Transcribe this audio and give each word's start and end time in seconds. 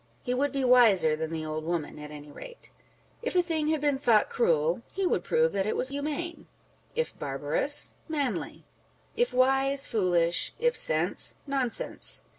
He 0.23 0.33
would 0.33 0.51
be 0.51 0.63
wiser 0.65 1.15
than 1.15 1.29
the 1.29 1.45
old 1.45 1.63
woman 1.63 1.99
at 1.99 2.09
any 2.09 2.31
rate. 2.31 2.71
If 3.21 3.35
a 3.35 3.43
thing 3.43 3.67
had 3.67 3.79
been 3.81 3.99
thought 3.99 4.31
cruel, 4.31 4.81
he 4.91 5.05
would 5.05 5.23
prove 5.23 5.51
that 5.51 5.67
it 5.67 5.75
was 5.75 5.89
humane; 5.89 6.47
if 6.95 7.19
barbarous, 7.19 7.93
manly; 8.07 8.63
if 9.15 9.31
wise, 9.31 9.85
foolish; 9.85 10.53
if 10.57 10.75
sense, 10.75 11.35
nonsense. 11.45 12.23